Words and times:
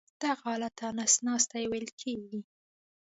دغه 0.21 0.41
حالت 0.45 0.73
ته 0.79 0.87
نس 0.97 1.13
ناستی 1.25 1.63
ویل 1.67 1.87
کېږي. 2.01 2.39